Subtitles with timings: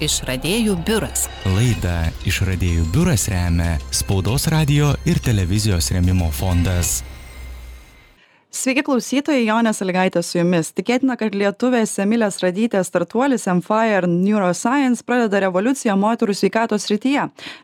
[0.00, 1.26] Išradėjų biuras.
[1.44, 7.02] Laidą Išradėjų biuras remia Spaudos radio ir televizijos remimo fondas.
[8.60, 10.68] Sveiki klausytojai, Jonė Saligaitė su jumis.
[10.76, 17.22] Tikėtina, kad lietuvės Emilės Radytės startuolis Empire Neuroscience pradeda revoliuciją moterų sveikatos srityje.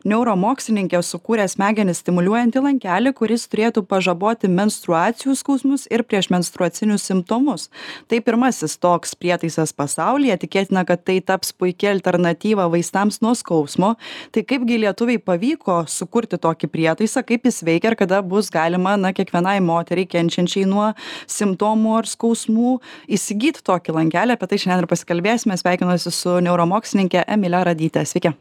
[0.09, 7.67] Neuromokslininkė sukūrė smegenį stimuliuojantį lankelį, kuris turėtų pažaboti menstruacijų skausmus ir priešmenstruacinius simptomus.
[8.09, 13.91] Tai pirmasis toks prietaisas pasaulyje, tikėtina, kad tai taps puikia alternatyva vaistams nuo skausmo.
[14.33, 19.13] Tai kaipgi lietuviai pavyko sukurti tokį prietaisą, kaip jis veikia ir kada bus galima, na,
[19.13, 20.95] kiekvienai moteriai kenčiančiai nuo nuo
[21.27, 22.77] simptomų ar skausmų
[23.17, 28.35] įsigyti tokį lankelį apie tai šiandien ir pasikalbėsime sveikinuosi su neuromokslininke emile radyte sveiki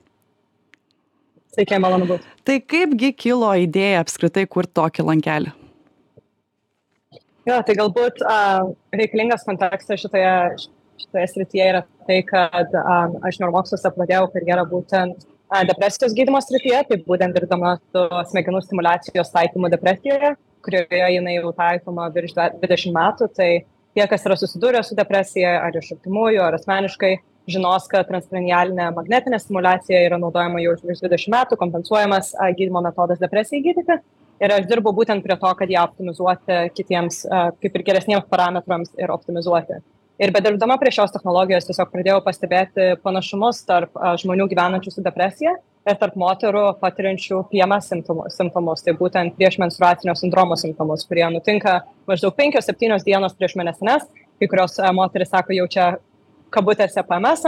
[1.56, 2.26] Sveiki, malonu būti.
[2.44, 5.52] Tai kaipgi kilo idėja apskritai kurti tokį lankelį?
[7.48, 10.34] Jo, tai galbūt uh, reikalingas kontekstas šitoje,
[11.00, 15.24] šitoje srityje yra tai, kad um, aš neuromoksluose pradėjau karjerą būtent
[15.70, 20.34] depresijos gydymo srityje, tai būtent dirbdama su smegenų stimulacijos taikymu depresijoje
[20.66, 23.50] kurioje jinai jau taikoma virš 20 metų, tai
[23.96, 27.14] tie, kas yra susidūrę su depresija, ar iš artimųjų, ar asmeniškai,
[27.50, 33.62] žinos, kad transcranialinė magnetinė stimulacija yra naudojama jau virš 20 metų, kompensuojamas gydymo metodas depresijai
[33.68, 34.00] gydyti.
[34.36, 37.22] Ir aš dirbu būtent prie to, kad ją optimizuoti kitiems,
[37.62, 39.78] kaip ir geresniems parametrams ir optimizuoti.
[40.16, 45.52] Ir bedirbdama prie šios technologijos tiesiog pradėjau pastebėti panašumus tarp žmonių gyvenančių su depresija
[45.86, 48.84] ir tarp moterų patiriančių PMS simptomus, simptomus.
[48.86, 54.08] Tai būtent prieš menstruacinio sindromo simptomus, kurie nutinka maždaug 5-7 dienos prieš mėnesines,
[54.40, 55.90] kai kurios moteris sako jaučia
[56.54, 57.44] kabutėse PMS,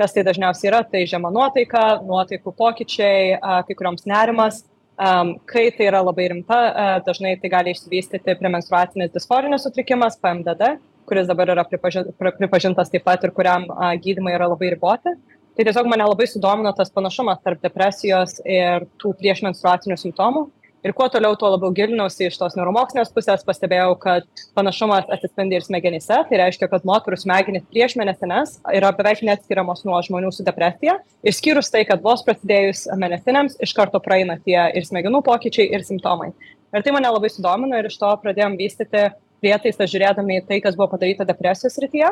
[0.00, 3.36] kas tai dažniausiai yra, tai žema nuotaika, nuotaikų pokyčiai,
[3.68, 4.64] kai kurioms nerimas.
[4.96, 6.58] Kai tai yra labai rimta,
[7.04, 10.78] dažnai tai gali išsivystyti premenstruacinis disforinis sutrikimas, PMDD,
[11.08, 13.66] kuris dabar yra pripažintas taip pat ir kuriam
[14.02, 15.14] gydymai yra labai riboti.
[15.56, 20.48] Tai tiesiog mane labai sudomino tas panašumas tarp depresijos ir tų priešmenstruacinių simptomų.
[20.86, 25.64] Ir kuo toliau, tuo labiau gilinausi iš tos neuromokslinės pusės, pastebėjau, kad panašumas atsispindi ir
[25.64, 26.18] smegenyse.
[26.28, 30.98] Tai reiškia, kad moterų smegenys prieš mėnesines yra beveik neatskiriamos nuo žmonių su depresija.
[31.26, 36.34] Išskyrus tai, kad vos prasidėjus mėnesinėms iš karto praeina tie ir smegenų pokyčiai, ir simptomai.
[36.70, 39.08] Ir tai mane labai sudomino ir iš to pradėjom vystyti
[39.46, 42.10] prietaisą žiūrėdami į tai, kas buvo padaryta depresijos srityje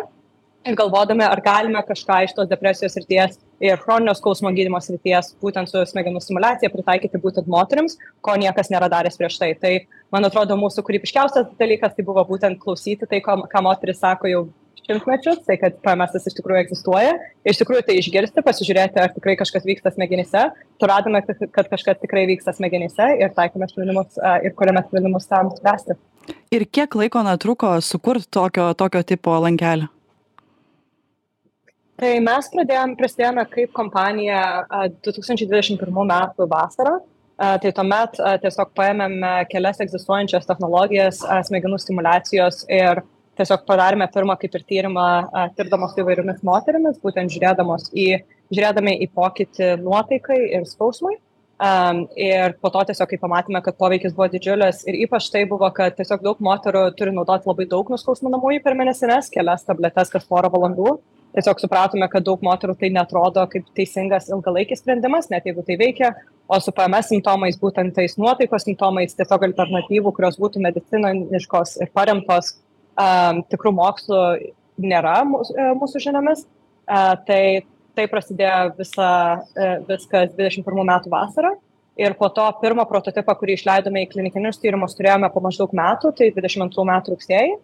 [0.64, 5.70] ir galvodami, ar galime kažką iš tos depresijos srities ir chroninio skausmo gydymo srities, būtent
[5.70, 9.52] su smegenų stimulacija, pritaikyti būtent moteriams, ko niekas nėra daręs prieš tai.
[9.60, 9.74] Tai,
[10.14, 14.44] man atrodo, mūsų kūrybiškiausias dalykas tai buvo būtent klausyti tai, ką, ką moteris sako jau
[14.84, 17.14] šimtmečius, tai kad PMS iš tikrųjų egzistuoja,
[17.48, 20.42] iš tikrųjų tai išgirsti, pasižiūrėti, ar tikrai kažkas vyksta smegenyse,
[20.82, 25.96] suradome, kad kažkas tikrai vyksta smegenyse ir taikome sprendimus ir kuriame sprendimus tam spręsti.
[26.54, 29.88] Ir kiek laiko netruko sukurti tokio, tokio tipo lankelį?
[32.00, 34.38] Tai mes pradėjome, prasidėjome kaip kompanija
[35.06, 35.78] 2021
[36.10, 36.98] metų vasarą.
[37.38, 43.02] Tai tuomet tiesiog paėmėme kelias egzistuojančias technologijas smegenų stimulacijos ir
[43.38, 45.06] tiesiog padarėme pirmą kaip ir tyrimą,
[45.58, 48.08] tirdamos įvairiomis moterimis, būtent žiūrėdamos į,
[48.54, 51.16] žiūrėdami į pokytį nuotaikai ir skausmui.
[51.54, 55.68] Um, ir po to tiesiog, kai pamatėme, kad poveikis buvo didžiulis ir ypač tai buvo,
[55.74, 60.50] kad tiesiog daug moterų turi naudoti labai daug nuskausminamųjų per mėnesines, kelias tabletes kas porą
[60.50, 60.96] valandų.
[61.34, 66.10] Tiesiog supratome, kad daug moterų tai netrodo kaip teisingas ilgalaikis sprendimas, net jeigu tai veikia,
[66.50, 72.56] o su PMS simptomais, būtent tais nuotaikos simptomais, tiesiog alternatyvų, kurios būtų mediciniškos ir paremtos
[72.98, 74.24] um, tikrų mokslų
[74.82, 76.46] nėra mūsų, e, mūsų žiniomis.
[76.84, 77.42] Uh, tai
[77.96, 79.10] tai prasidėjo visa,
[79.54, 81.54] e, viskas 21 metų vasarą.
[82.00, 86.32] Ir po to pirmą prototipą, kurį išleidome į klinikinius tyrimus, turėjome po maždaug metų, tai
[86.34, 87.54] 22 metų rugsėjai.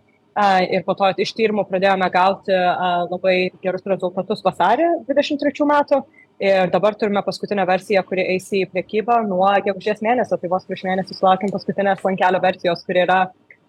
[0.71, 5.99] Ir po to iš tyrimų pradėjome gauti labai gerus rezultatus vasarį 23 metų.
[6.41, 10.39] Ir dabar turime paskutinę versiją, kuri eis į priekybą nuo gegužės mėnesio.
[10.41, 13.19] Tai vos prieš mėnesį sulaukėm paskutinės lankelio versijos, kuri yra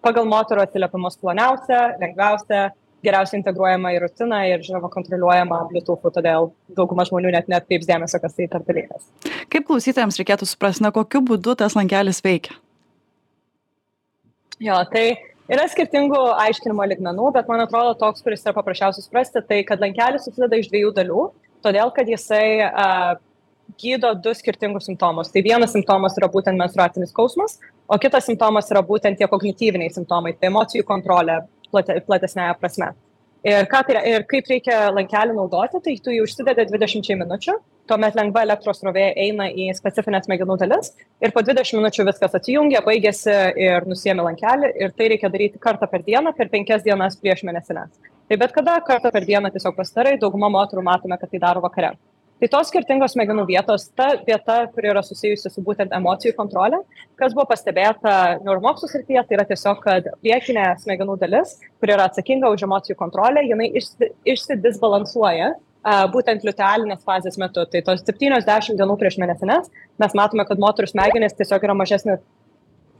[0.00, 2.62] pagal moterų atsiliepimus ploniausia, lengviausia,
[3.04, 8.36] geriausiai integruojama į rutiną ir, žinoma, kontroliuojama Bluetooth, todėl dauguma žmonių net netkreips dėmesio, kas
[8.36, 9.08] tai per dalykas.
[9.52, 12.56] Kaip klausytojams reikėtų suprasti, na, kokiu būdu tas lankelis veikia?
[14.62, 15.18] Jo, tai
[15.50, 20.28] yra skirtingų aiškinimo ligmenų, bet man atrodo toks, kuris yra paprasčiausias suprasti, tai kad lankelis
[20.28, 21.26] susideda iš dviejų dalių,
[21.66, 23.16] todėl kad jisai uh,
[23.78, 25.30] gydo du skirtingus simptomus.
[25.32, 30.34] Tai vienas simptomas yra būtent menstruacinis skausmas, o kitas simptomas yra būtent tie kognityviniai simptomai,
[30.36, 31.42] tai emocijų kontrolė,
[31.72, 32.92] plate, platesnėje prasme.
[33.42, 37.56] Ir, tai, ir kaip reikia lankelį naudoti, tai tu jį užsidedi 20 minučių,
[37.90, 42.84] tuomet lengva elektros rovė eina į specifines smegenų dalis ir po 20 minučių viskas atsijungia,
[42.86, 43.34] baigėsi
[43.66, 47.90] ir nusiemi lankelį ir tai reikia daryti kartą per dieną, per penkias dienas prieš mėnesines.
[48.30, 51.96] Tai bet kada kartą per dieną tiesiog pastarai, dauguma moterų matome, kad tai daro vakare.
[52.42, 56.80] Tai tos skirtingos smegenų vietos, ta vieta, kuri yra susijusi su būtent emocijų kontrolė,
[57.20, 62.50] kas buvo pastebėta neuromokslų srityje, tai yra tiesiog, kad priekinė smegenų dalis, kuri yra atsakinga
[62.50, 65.52] už emocijų kontrolę, jinai išsi, išsidisbalansuoja
[66.10, 67.62] būtent liutealinės fazės metu.
[67.70, 69.70] Tai tos 70 dienų prieš mėnesinės
[70.02, 72.26] mes matome, kad moterų smegenys tiesiog yra mažesnės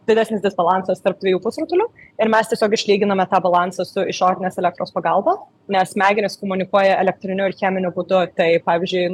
[0.08, 1.86] didesnis disbalansas tarp dviejų pusrutulių
[2.22, 5.36] ir mes tiesiog išlyginame tą balansą su išorinės elektros pagalba,
[5.72, 8.24] nes smegenys komunikuoja elektriniu ir cheminiu būdu.
[8.36, 9.10] Tai pavyzdžiui,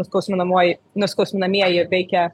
[0.99, 2.29] nuskausminamieji veikia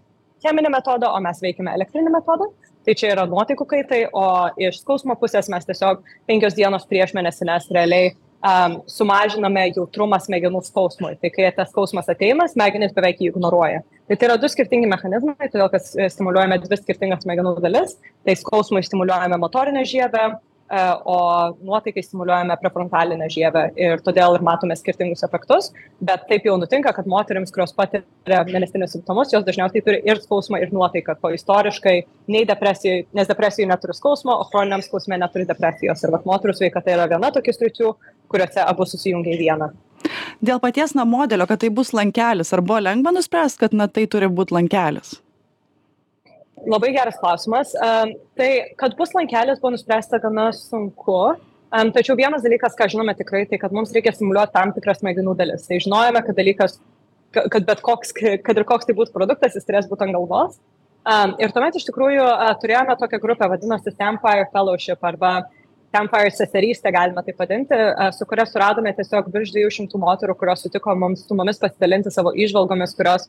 [0.45, 2.51] cheminį metodą, o mes veikiame elektrinį metodą.
[2.85, 4.27] Tai čia yra nuotaikų kaitai, o
[4.61, 11.15] iš skausmo pusės mes tiesiog penkios dienos prieš mėnesinės realiai um, sumažiname jautrumą smegenų skausmui.
[11.21, 13.85] Tai kai tas skausmas ateina, smegenys beveik jį ignoruoja.
[14.09, 17.97] Tai tai yra du skirtingi mechanizmai, todėl kad stimuliuojame dvi skirtingas smegenų dalis.
[18.27, 20.35] Tai skausmui stimuliuojame motorinę žievę,
[20.71, 21.17] E, o
[21.63, 25.67] nuotaikai stimuliuojame prefrontalinę žievę ir todėl ir matome skirtingus efektus,
[26.01, 30.63] bet taip jau nutinka, kad moteriams, kurios patiria mėnesinius simptomus, jos dažniausiai turi ir skausmą,
[30.65, 31.95] ir nuotaiką, ko istoriškai
[32.33, 36.01] nei depresijai, nes depresijai neturi skausmo, o chroniniam skausmė neturi depresijos.
[36.01, 37.93] Ir vat moterų sveikata yra viena tokių sričių,
[38.33, 39.71] kuriuose abu susijungia į vieną.
[40.45, 44.05] Dėl paties na modelio, kad tai bus lankelis, ar buvo lengva nuspręsti, kad na tai
[44.11, 45.15] turi būti lankelis?
[46.69, 47.73] Labai geras klausimas.
[48.39, 48.51] Tai,
[48.81, 51.37] kad bus lankelis, buvo nuspręsta gana sunku.
[51.95, 55.65] Tačiau vienas dalykas, ką žinome tikrai, tai kad mums reikia simuliuoti tam tikras smegenų dalis.
[55.67, 56.79] Tai žinojame, kad dalykas,
[57.35, 60.61] kad bet koks, kad ir koks tai būtų produktas, jis turės būti ant galvos.
[61.43, 62.29] Ir tuomet iš tikrųjų
[62.63, 65.35] turėjome tokią grupę, vadinosi Stampire Fellowship arba
[65.95, 67.77] Stampire seserystė, galima tai vadinti,
[68.17, 72.97] su kuria suradome tiesiog virš 200 moterų, kurios sutiko mums su mumis pasidalinti savo išvalgomis,
[72.99, 73.29] kurios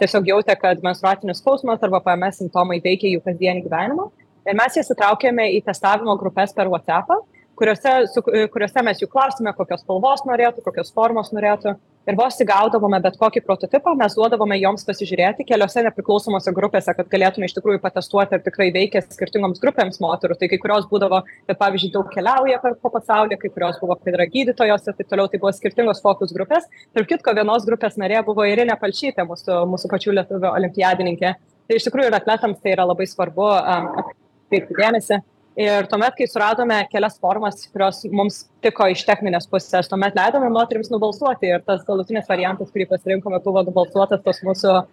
[0.00, 4.08] tiesiog jautė, kad menstruacinis skausmas arba PMS simptomai veikia jų kasdienį gyvenimą.
[4.42, 7.14] Ir mes jas įtraukėme į testavimo grupės per WhatsApp,
[7.60, 11.76] kuriuose, su, kuriuose mes jų klausime, kokios spalvos norėtų, kokios formos norėtų
[12.08, 17.48] ir vos įgaudavome bet kokį prototipą, mes duodavome joms pasižiūrėti keliose nepriklausomose grupėse, kad galėtume
[17.48, 20.38] iš tikrųjų patestuoti, ar tikrai veikia skirtingoms grupėms moterų.
[20.40, 24.14] Tai kai kurios būdavo, kad pavyzdžiui, daug keliauja per po pasaulį, kai kurios buvo, kad
[24.14, 26.68] yra gydytojos ir taip toliau, tai buvo skirtingos fokus grupės.
[26.96, 31.34] Tarp kitko, vienos grupės narė buvo Irina Palčytė, mūsų, mūsų pačių lietuvių olimpiadininkė.
[31.68, 35.20] Tai iš tikrųjų ir atletams tai yra labai svarbu um, atkreipti dėmesį.
[35.58, 40.92] Ir tuomet, kai suradome kelias formas, kurios mums tiko iš techninės pusės, tuomet leidome moteriams
[40.92, 44.84] nubalsuoti ir tas galutinis variantas, kurį pasirinkome, buvo nubalsuotas tos mūsų a,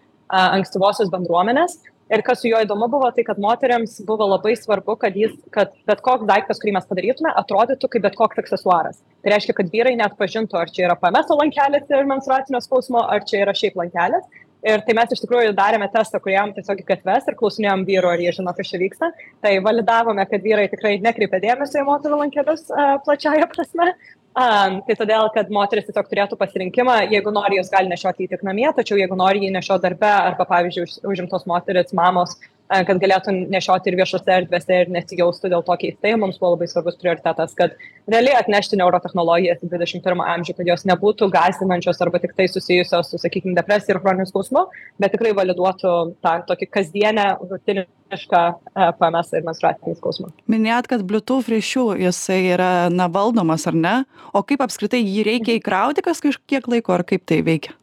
[0.58, 1.78] ankstyvosios bendruomenės.
[2.08, 5.74] Ir kas su juo įdomu buvo, tai kad moteriams buvo labai svarbu, kad, jis, kad
[5.90, 9.02] bet koks daiktas, kurį mes padarytume, atrodytų kaip bet koks aksesuaras.
[9.22, 13.28] Tai reiškia, kad vyrai net pažintų, ar čia yra PMS lankelis ir menstruacinio skausmo, ar
[13.28, 14.24] čia yra šiaip lankelis.
[14.66, 18.22] Ir tai mes iš tikrųjų darėme testą, kuriam tiesiog į gatves ir klausinėjom vyru, ar
[18.22, 19.12] jie žino, kas čia vyksta.
[19.46, 23.92] Tai validavome, kad vyrai tikrai nekreipia dėmesio į moterų lankelius uh, plačiaja prasme.
[24.38, 28.44] Um, tai todėl, kad moteris tiesiog turėtų pasirinkimą, jeigu nori, jos gali nešioti jį tik
[28.46, 32.36] namie, tačiau jeigu nori jį nešioti darbe arba, pavyzdžiui, užimtos moteris, mamos,
[32.68, 36.16] kad galėtų nešioti ir viešose erdvėse ir nesijaustų dėl to keistai.
[36.20, 37.76] Mums buvo labai svarbus prioritetas, kad
[38.12, 43.22] realiai atnešti neurotehnologijas į 21 amžių, kad jos nebūtų gazdinančios arba tik tai susijusios su,
[43.22, 44.68] sakykime, depresija ir chroniniu skausmu,
[45.00, 50.32] bet tikrai validuotų tą tokį kasdienę, rutinišką e, PMS ir menstruacinį skausmą.
[50.52, 53.98] Minėjot, kad Bluetooth ryšių jisai yra na, valdomas ar ne,
[54.36, 57.78] o kaip apskritai jį reikia įkrauti kas kažkiek laiko ar kaip tai veikia?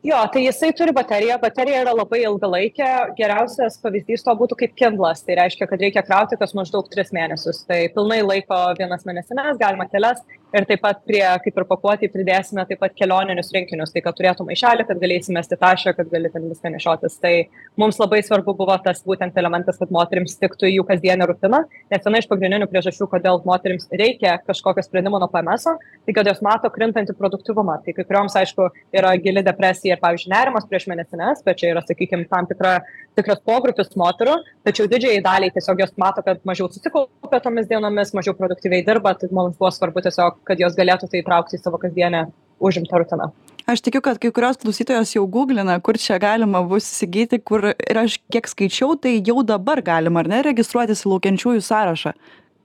[0.00, 2.86] Jo, tai jisai turi bateriją, baterija yra labai ilgalaikė,
[3.18, 7.66] geriausias pavyzdys to būtų kaip kindlas, tai reiškia, kad reikia krauti kas maždaug 3 mėnesius,
[7.68, 10.22] tai pilnai laiko vienas mėnesines, galima kelias
[10.54, 14.48] ir taip pat prie, kaip ir pakuotį, pridėsime taip pat kelioninius rinkinius, tai kad turėtum
[14.50, 17.18] maišelį, kad galėsime mesti tašę, kad galėtum viską nešiotis.
[17.22, 17.32] Tai
[17.80, 22.06] mums labai svarbu buvo tas būtent elementas, kad moteriams tiktų į jų kasdienę rutiną, nes
[22.06, 25.68] viena iš pagrindinių priežasčių, kodėl moteriams reikia kažkokio sprendimo nuo PMS,
[26.06, 27.78] tai kad jos mato krintantį produktivumą.
[27.84, 31.84] Tai kai kurioms, aišku, yra gili depresija ir, pavyzdžiui, nerimas prieš mėnesines, bet čia yra,
[31.86, 32.78] sakykime, tam tikra,
[33.18, 38.36] tikras pogrupis moterų, tačiau didžiai daliai tiesiog jos mato, kad mažiau susikaupia tomis dienomis, mažiau
[38.38, 42.26] produktyviai dirba, tai mums buvo svarbu tiesiog, kad jos galėtų tai įtraukti į savo kasdienę
[42.60, 43.30] užimtą rutiną.
[43.70, 48.00] Aš tikiu, kad kai kurios klausytojos jau googlina, kur čia galima bus įsigyti, kur ir
[48.02, 52.14] aš kiek skaičiau, tai jau dabar galima, ar ne, registruotis į laukiančiųjų sąrašą.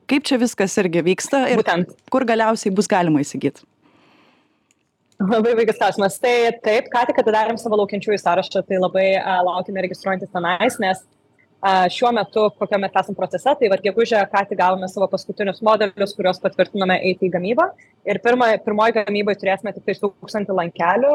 [0.10, 1.94] Kaip čia viskas irgi vyksta ir Būtent.
[2.14, 3.66] kur galiausiai bus galima įsigyti?
[5.20, 6.18] Labai vaikas klausimas.
[6.20, 6.34] Tai
[6.66, 11.06] taip, ką tik atidarėm savo laukiančiųjų sąrašą, tai labai uh, laukime registruojantis tenais, nes
[11.90, 16.14] šiuo metu, kokio mes esame procese, tai vad gegužė, ką tik gavome savo paskutinius modelius,
[16.18, 17.70] kuriuos patvirtinome eiti į gamybą.
[18.06, 21.14] Ir pirma, pirmoji gamybai turėsime tik tai tūkstantį lankelių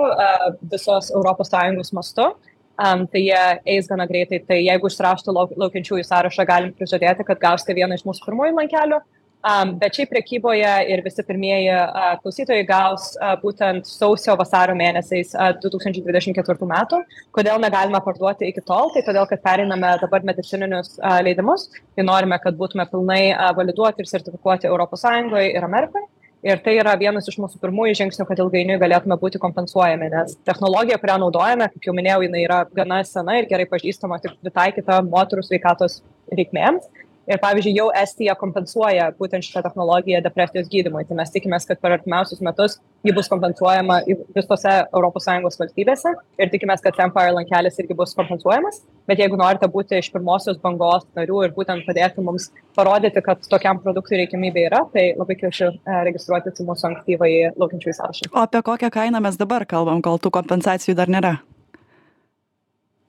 [0.73, 2.33] visos ES mastu.
[2.81, 4.39] Um, tai jie eis gana greitai.
[4.49, 9.01] Tai jeigu išraštų lauk, laukiančiųjų sąrašą, galim prižadėti, kad gausite vieną iš mūsų pirmųjų lankelių.
[9.41, 15.33] Um, bet šiaip prekyboje ir visi pirmieji uh, klausytojai gaus uh, būtent sausio vasario mėnesiais
[15.33, 16.99] uh, 2024 metų.
[17.33, 18.93] Kodėl negalime parduoti iki tol?
[18.93, 24.05] Tai todėl, kad pereiname dabar medicininius uh, leidimus, tai norime, kad būtume pilnai uh, validuoti
[24.05, 25.09] ir sertifikuoti ES
[25.49, 26.05] ir Amerikoje.
[26.45, 30.97] Ir tai yra vienas iš mūsų pirmųjų žingsnių, kad ilgainiui galėtume būti kompensuojami, nes technologija,
[31.01, 35.45] kurią naudojame, kaip jau minėjau, jinai yra gana sena ir gerai pažįstama, tik pritaikyta moterų
[35.49, 36.01] sveikatos
[36.33, 36.89] reikmėms
[37.31, 41.05] ir pavyzdžiui jau estija kompensuoja būtent šitą technologiją depresijos gydymui.
[41.09, 44.01] Tai mes tikimės kad per artimiausius metus ji bus kompensuojama
[44.37, 46.15] visose europos sąjungos valstybėse.
[46.41, 48.83] Ir tikimės kad empire lankelis irgi bus kompensuojamas.
[49.11, 53.81] Bet jeigu norite būti iš pirmosios bangos narių ir būtent padėti mums parodyti kad tokiam
[53.83, 58.33] produktui reikiamybė yra tai labai kviečiu e, registruotis į mūsų ankstyvąjį laukiančiųjų sąrašą.
[58.35, 61.39] O apie kokią kainą mes dabar kalbam kol tų kompensacijų dar nėra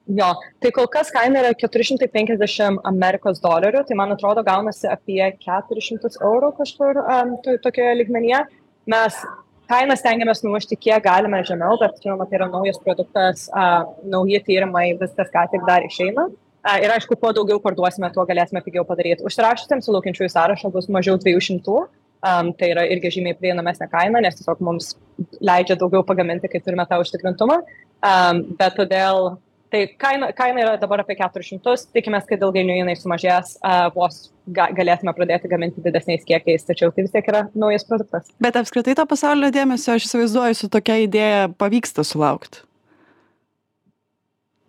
[0.10, 6.18] Jo, tai kol kas kaina yra 450 Amerikos dolerių, tai man atrodo gaunasi apie 400
[6.26, 8.42] eurų kažkur um, to, tokioje ligmenyje.
[8.90, 9.20] Mes
[9.72, 14.88] kainą stengiamės numušti kiek galime žemiau, bet žinoma, tai yra naujas produktas, uh, nauji tyrimai,
[15.00, 16.28] viskas ką tik dar išeina.
[16.62, 19.26] Uh, ir aišku, kuo daugiau parduosime, tuo galėsime pigiau padaryti.
[19.30, 21.78] Užsirašysiems į laukiančiųjų sąrašą bus mažiau 200.
[22.22, 24.92] Um, tai yra irgi žymiai prieinamesnė kaina, nes tiesiog mums
[25.42, 27.62] leidžia daugiau pagaminti, kai turime tą užtikrintumą.
[28.06, 29.32] Um, bet todėl
[29.72, 34.24] tai kaina kaina yra dabar apie keturis šimtus tikimės kad ilgainiui jinai sumažės a vos
[34.56, 38.98] ga galėtume pradėti gaminti didesniais kiekiais tačiau tai vis tiek yra naujas produktas bet apskritai
[39.00, 42.64] to pasaulinio dėmesio aš įsivaizduoju su tokia idėja pavyksta sulaukt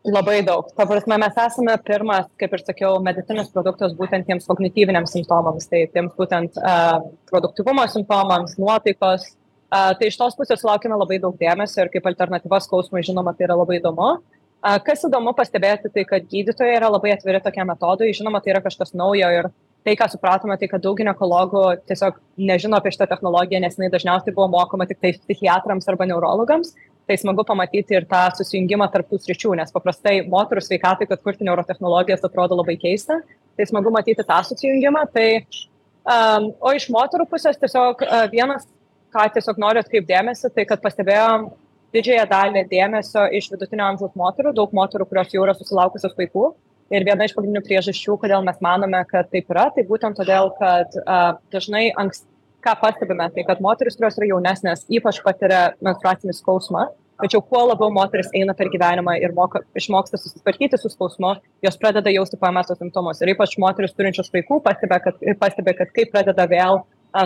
[0.03, 0.67] Labai daug.
[0.75, 5.85] Ta prasme, mes esame pirmas, kaip ir sakiau, medicininis produktas būtent tiems kognityviniams simptomams, tai
[5.95, 6.97] tiems būtent uh,
[7.31, 9.29] produktivumo simptomams, nuotaikos.
[9.71, 13.47] Uh, tai iš tos pusės sulaukime labai daug dėmesio ir kaip alternatyva skausmui, žinoma, tai
[13.47, 14.17] yra labai įdomu.
[14.63, 18.95] Kas įdomu pastebėti, tai kad gydytojai yra labai atviri tokiam metodui, žinoma, tai yra kažkas
[18.95, 19.49] naujo ir
[19.83, 24.35] tai, ką supratome, tai kad daug gynekologų tiesiog nežino apie šitą technologiją, nes jinai dažniausiai
[24.37, 26.77] buvo mokoma tik tai psichiatrams arba neurologams.
[27.11, 31.49] Tai smagu pamatyti ir tą susijungimą tarp tų sričių, nes paprastai moterų sveikatai, kad kurti
[31.49, 33.19] neurotehnologijas atrodo labai keista.
[33.59, 35.03] Tai smagu matyti tą susijungimą.
[35.11, 35.27] Tai,
[36.07, 38.71] um, o iš moterų pusės tiesiog uh, vienas,
[39.11, 41.51] ką tiesiog noriu atkreipdėmėsi, tai kad pastebėjom
[41.95, 46.53] didžiąją dalį dėmesio iš vidutinio amžiaus moterų, daug moterų, kurios jau yra susilaukusios vaikų.
[46.93, 50.93] Ir viena iš pagrindinių priežasčių, kodėl mes manome, kad taip yra, tai būtent todėl, kad
[51.01, 52.29] uh, dažnai anksti,
[52.63, 56.85] ką pastebime, tai kad moteris, kurios yra jaunesnės, ypač patiria menstruacinį skausmą,
[57.23, 62.13] tačiau kuo labiau moteris eina per gyvenimą ir moka, išmoksta susitvarkyti su skausmu, jos pradeda
[62.13, 63.23] jausti PMS simptomus.
[63.23, 66.83] Ir ypač moteris turinčios vaikų pastebė, kad, pastebė, kad kai pradeda vėl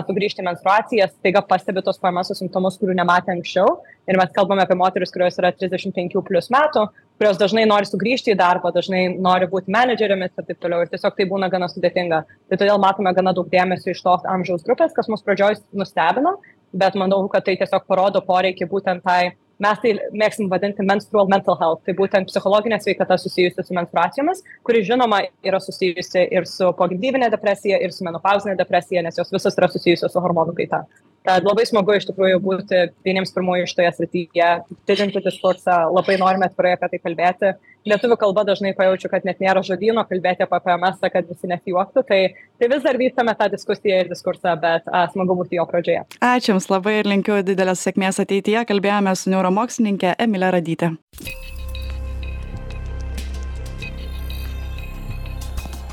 [0.07, 3.77] sugrįžti menstruacijas, staiga pastebi tos PMS simptomus, kurių nematė anksčiau.
[4.07, 6.85] Ir mes kalbame apie moteris, kurios yra 35 plus metų,
[7.19, 10.83] kurios dažnai nori sugrįžti į darbą, dažnai nori būti menedžerėmis ir taip toliau.
[10.83, 12.21] Ir tiesiog tai būna gana sudėtinga.
[12.49, 16.37] Tai todėl matome gana daug dėmesio iš tos amžiaus grupės, kas mus pradžioj nustebino,
[16.75, 21.57] bet manau, kad tai tiesiog parodo poreikį būtent tai mes tai mėgstam vadinti menstrual mental
[21.59, 27.31] health, tai būtent psichologinė sveikata susijusi su menstruacijomis, kuri žinoma yra susijusi ir su pogimdyvinė
[27.33, 30.83] depresija, ir su menopauzinė depresija, nes jos visos yra susijusios su hormonų kaita.
[31.27, 34.51] Tad labai smagu iš tikrųjų būti vieniems pirmųjų šitoje srityje,
[34.87, 37.49] didinti diskursą, labai norime atvirai apie tai kalbėti.
[37.87, 42.21] Lietuvių kalba dažnai pajaučiu, kad net nėra žodyno kalbėti apie PMS, kad visi nesijuoktų, tai,
[42.59, 46.05] tai vis dar vystame tą diskusiją ir diskursą, bet a, smagu būti jo pradžioje.
[46.23, 48.63] Ačiū Jums labai ir linkiu didelės sėkmės ateityje.
[48.71, 50.95] Kalbėjome su neuromokslininkė Emilė Radytė.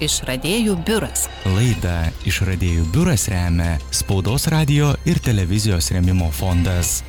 [0.03, 1.29] Išradėjų biuras.
[1.47, 7.03] Laida Išradėjų biuras remia Spaudos radio ir televizijos remimo fondas.